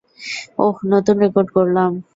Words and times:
ওহ, 0.59 0.75
নতুন 0.91 1.15
রেকর্ড 1.23 1.47
গড়লাম। 1.55 1.91